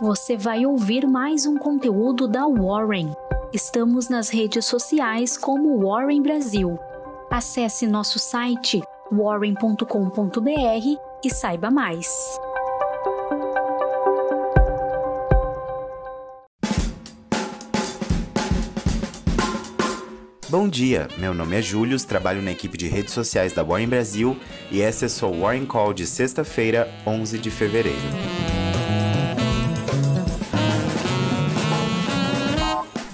[0.00, 3.12] você vai ouvir mais um conteúdo da Warren.
[3.52, 6.78] Estamos nas redes sociais como Warren Brasil.
[7.30, 8.80] Acesse nosso site
[9.12, 9.84] warren.com.br
[11.22, 12.08] e saiba mais.
[20.48, 24.36] Bom dia, meu nome é Július, trabalho na equipe de redes sociais da Warren Brasil
[24.70, 28.59] e essa é sua Warren Call de sexta-feira, 11 de fevereiro.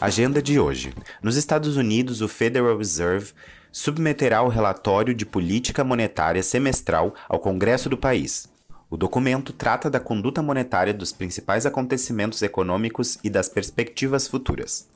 [0.06, 0.94] Agenda de hoje.
[1.20, 3.32] Nos Estados Unidos, o Federal Reserve
[3.72, 8.48] submeterá o relatório de política monetária semestral ao Congresso do país.
[8.88, 14.88] O documento trata da conduta monetária dos principais acontecimentos econômicos e das perspectivas futuras.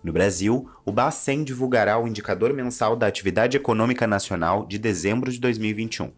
[0.00, 5.40] No Brasil, o Bacen divulgará o indicador mensal da atividade econômica nacional de dezembro de
[5.40, 6.12] 2021.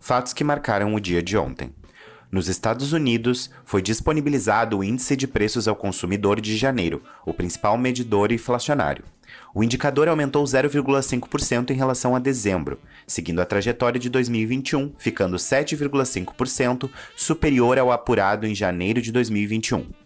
[0.00, 1.74] Fatos que marcaram o dia de ontem.
[2.30, 7.78] Nos Estados Unidos, foi disponibilizado o Índice de Preços ao Consumidor de janeiro, o principal
[7.78, 9.04] medidor inflacionário.
[9.54, 16.90] O indicador aumentou 0,5% em relação a dezembro, seguindo a trajetória de 2021, ficando 7,5%
[17.16, 20.03] superior ao apurado em janeiro de 2021.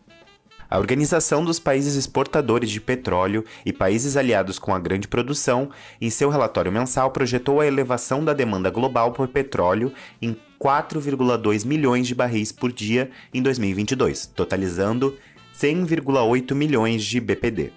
[0.70, 6.10] A Organização dos Países Exportadores de Petróleo e países aliados com a grande produção, em
[6.10, 12.14] seu relatório mensal, projetou a elevação da demanda global por petróleo em 4,2 milhões de
[12.14, 15.16] barris por dia em 2022, totalizando
[15.58, 17.72] 100,8 milhões de BPD.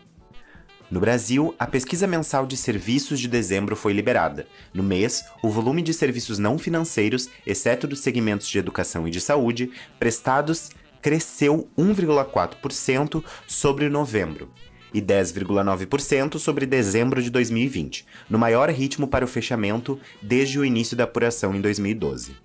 [0.89, 4.45] No Brasil, a pesquisa mensal de serviços de dezembro foi liberada.
[4.73, 9.21] No mês, o volume de serviços não financeiros, exceto dos segmentos de educação e de
[9.21, 10.69] saúde, prestados
[11.01, 14.49] cresceu 1,4% sobre novembro
[14.93, 20.97] e 10,9% sobre dezembro de 2020, no maior ritmo para o fechamento desde o início
[20.97, 22.35] da apuração em 2012.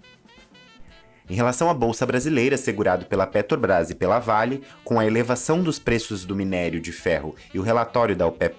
[1.29, 5.77] Em relação à bolsa brasileira, segurado pela Petrobras e pela Vale, com a elevação dos
[5.77, 8.55] preços do minério de ferro e o relatório da OPEP+,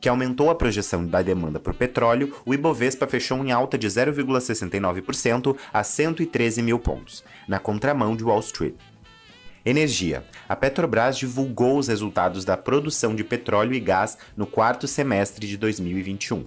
[0.00, 5.56] que aumentou a projeção da demanda por petróleo, o Ibovespa fechou em alta de 0,69%
[5.72, 8.74] a 113 mil pontos, na contramão de Wall Street.
[9.64, 10.24] Energia.
[10.48, 15.56] A Petrobras divulgou os resultados da produção de petróleo e gás no quarto semestre de
[15.56, 16.44] 2021.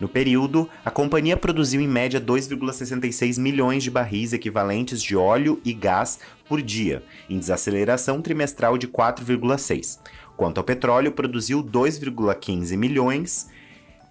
[0.00, 5.74] No período, a companhia produziu em média 2,66 milhões de barris equivalentes de óleo e
[5.74, 9.98] gás por dia, em desaceleração trimestral de 4,6.
[10.38, 13.46] Quanto ao petróleo, produziu 2,15 milhões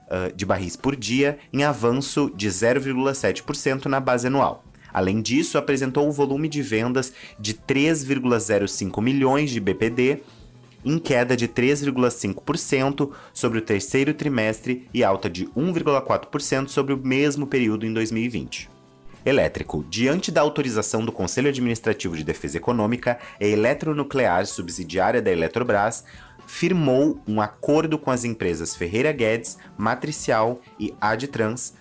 [0.06, 4.64] uh, de barris por dia, em avanço de 0,7% na base anual.
[5.00, 10.20] Além disso, apresentou o volume de vendas de 3,05 milhões de BPD,
[10.84, 17.48] em queda de 3,5% sobre o terceiro trimestre e alta de 1,4% sobre o mesmo
[17.48, 18.70] período em 2020.
[19.26, 19.86] Elétrico.
[19.90, 26.04] Diante da autorização do Conselho Administrativo de Defesa Econômica, a Eletronuclear, subsidiária da Eletrobras,
[26.46, 31.79] firmou um acordo com as empresas Ferreira Guedes, Matricial e Adtrans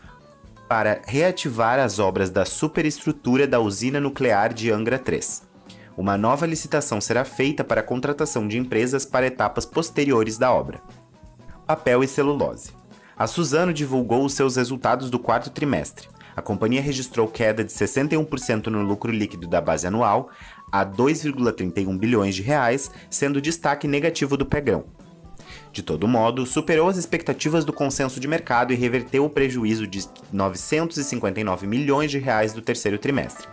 [0.68, 5.48] para reativar as obras da superestrutura da usina nuclear de Angra 3.
[5.96, 10.82] Uma nova licitação será feita para a contratação de empresas para etapas posteriores da obra.
[11.66, 12.70] Papel e celulose.
[13.16, 16.08] A Suzano divulgou os seus resultados do quarto trimestre.
[16.36, 20.30] A companhia registrou queda de 61% no lucro líquido da base anual
[20.70, 24.84] a 2,31 bilhões de reais, sendo destaque negativo do pegão.
[25.78, 30.05] De todo modo, superou as expectativas do consenso de mercado e reverteu o prejuízo de
[30.33, 33.47] 959 milhões de reais do terceiro trimestre.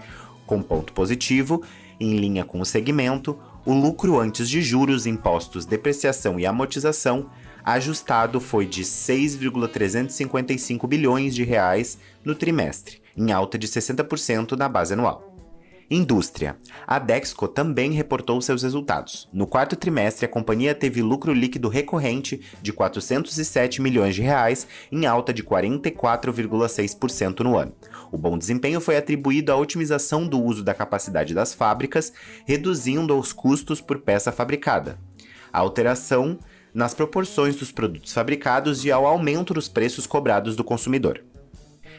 [0.48, 1.62] Com ponto positivo,
[2.00, 7.30] em linha com o segmento, o lucro antes de juros, impostos, depreciação e amortização
[7.64, 14.94] ajustado foi de 6,355 bilhões de reais no trimestre, em alta de 60% na base
[14.94, 15.35] anual.
[15.90, 16.58] Indústria.
[16.88, 19.30] A Dexco também reportou seus resultados.
[19.32, 25.06] No quarto trimestre, a companhia teve lucro líquido recorrente de 407 milhões de reais, em
[25.06, 27.74] alta de 44,6% no ano.
[28.12, 32.12] O bom desempenho foi atribuído à otimização do uso da capacidade das fábricas,
[32.46, 34.98] reduzindo os custos por peça fabricada.
[35.54, 36.40] A alteração
[36.74, 41.24] nas proporções dos produtos fabricados e ao aumento dos preços cobrados do consumidor.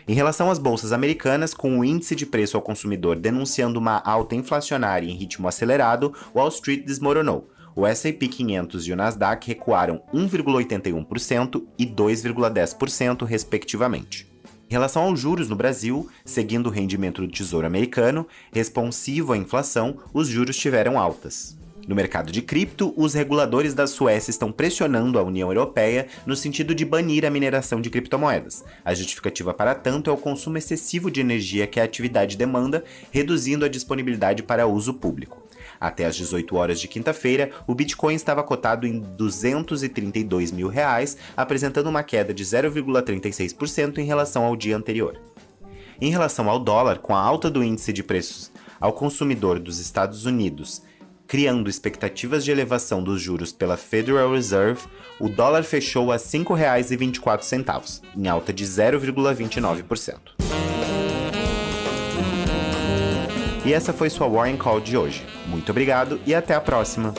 [0.08, 4.37] Em relação às bolsas americanas, com o índice de preço ao consumidor denunciando uma alta
[4.37, 7.50] inflacionária em ritmo acelerado, Wall Street desmoronou.
[7.75, 14.29] O S&P 500 e o Nasdaq recuaram 1,81% e 2,10%, respectivamente.
[14.70, 19.97] Em relação aos juros no Brasil, seguindo o rendimento do Tesouro Americano, responsivo à inflação,
[20.14, 21.58] os juros tiveram altas.
[21.86, 26.74] No mercado de cripto, os reguladores da Suécia estão pressionando a União Europeia no sentido
[26.74, 28.64] de banir a mineração de criptomoedas.
[28.84, 33.64] A justificativa para tanto é o consumo excessivo de energia que a atividade demanda, reduzindo
[33.64, 35.46] a disponibilidade para uso público.
[35.80, 41.88] Até às 18 horas de quinta-feira, o Bitcoin estava cotado em 232 mil reais, apresentando
[41.88, 45.20] uma queda de 0,36% em relação ao dia anterior.
[46.00, 48.50] Em relação ao dólar, com a alta do índice de preços
[48.80, 50.82] ao consumidor dos Estados Unidos,
[51.26, 54.82] criando expectativas de elevação dos juros pela Federal Reserve,
[55.19, 60.19] o dólar fechou a R$ 5,24, em alta de 0,29%.
[63.64, 65.26] E essa foi sua Warren Call de hoje.
[65.49, 67.12] Muito obrigado e até a próxima!